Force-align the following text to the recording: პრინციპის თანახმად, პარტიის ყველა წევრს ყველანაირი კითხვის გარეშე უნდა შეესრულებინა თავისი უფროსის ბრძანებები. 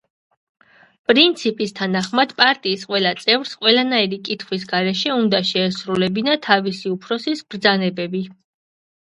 პრინციპის 1.09 1.73
თანახმად, 1.79 2.33
პარტიის 2.39 2.85
ყველა 2.93 3.11
წევრს 3.19 3.51
ყველანაირი 3.59 4.19
კითხვის 4.31 4.65
გარეშე 4.73 5.13
უნდა 5.19 5.43
შეესრულებინა 5.51 6.41
თავისი 6.49 6.91
უფროსის 6.97 7.47
ბრძანებები. 7.53 8.25